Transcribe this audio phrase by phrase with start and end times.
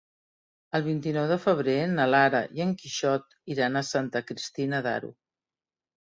[0.77, 5.13] El vint-i-nou de febrer na Lara i en Quixot iran a Santa Cristina d'Aro.